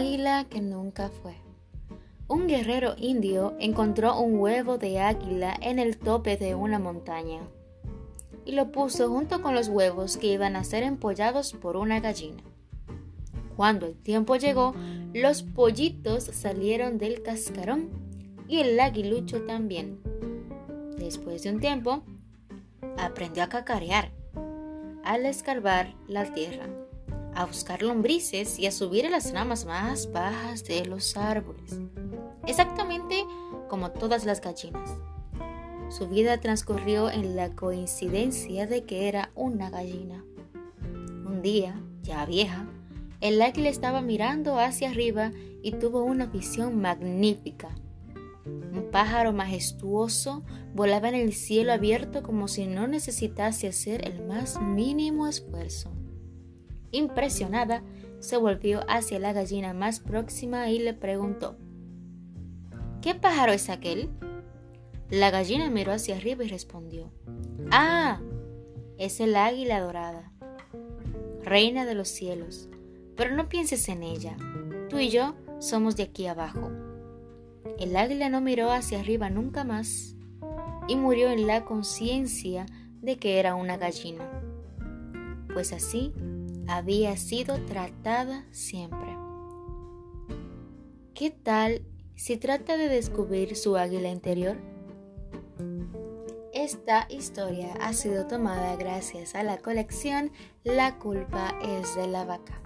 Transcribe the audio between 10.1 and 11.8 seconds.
que iban a ser empollados por